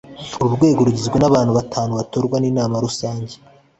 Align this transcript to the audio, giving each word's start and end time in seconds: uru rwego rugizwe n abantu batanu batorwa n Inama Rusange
uru 0.43 0.51
rwego 0.57 0.79
rugizwe 0.87 1.17
n 1.19 1.25
abantu 1.29 1.51
batanu 1.59 1.91
batorwa 1.99 2.35
n 2.39 2.45
Inama 2.51 2.75
Rusange 2.85 3.35